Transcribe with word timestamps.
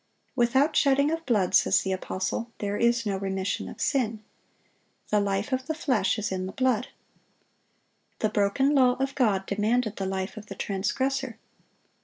"Without 0.35 0.75
shedding 0.75 1.11
of 1.11 1.23
blood," 1.27 1.53
says 1.53 1.83
the 1.83 1.91
apostle, 1.91 2.49
there 2.57 2.75
is 2.75 3.05
no 3.05 3.17
remission 3.17 3.69
of 3.69 3.79
sin. 3.79 4.23
"The 5.09 5.19
life 5.19 5.53
of 5.53 5.67
the 5.67 5.75
flesh 5.75 6.17
is 6.17 6.31
in 6.31 6.47
the 6.47 6.53
blood."(688) 6.53 8.17
The 8.21 8.29
broken 8.29 8.73
law 8.73 8.93
of 8.93 9.13
God 9.13 9.45
demanded 9.45 9.97
the 9.97 10.07
life 10.07 10.37
of 10.37 10.47
the 10.47 10.55
transgressor. 10.55 11.37